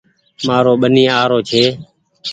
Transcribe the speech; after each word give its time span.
مآرو 0.45 0.73
ٻني 0.81 1.03
آ 1.19 1.21
رو 1.29 1.39
ڇي 1.49 1.63